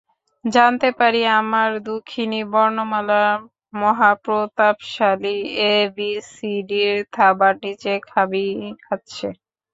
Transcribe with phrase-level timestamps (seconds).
[0.45, 3.23] জানতে পারি আমার দুঃখিনী বর্ণমালা
[3.73, 5.37] মহাপ্রতাপশালী
[5.73, 8.45] এবিসিডির থাবার নিচে খাবি
[8.85, 9.27] খাচ্ছে।